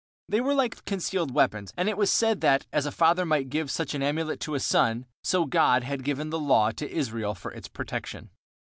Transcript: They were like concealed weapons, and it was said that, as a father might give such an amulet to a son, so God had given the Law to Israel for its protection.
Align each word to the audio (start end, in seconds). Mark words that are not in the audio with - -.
They 0.27 0.41
were 0.41 0.55
like 0.55 0.83
concealed 0.85 1.29
weapons, 1.31 1.71
and 1.77 1.87
it 1.87 1.95
was 1.95 2.11
said 2.11 2.41
that, 2.41 2.65
as 2.73 2.87
a 2.87 2.91
father 2.91 3.23
might 3.23 3.49
give 3.51 3.69
such 3.69 3.93
an 3.93 4.01
amulet 4.01 4.39
to 4.39 4.55
a 4.55 4.59
son, 4.59 5.05
so 5.23 5.45
God 5.45 5.83
had 5.83 6.03
given 6.03 6.31
the 6.31 6.39
Law 6.39 6.71
to 6.71 6.91
Israel 6.91 7.35
for 7.35 7.51
its 7.51 7.67
protection. 7.67 8.31